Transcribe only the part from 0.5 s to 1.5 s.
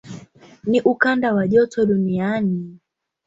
Ni ukanda wa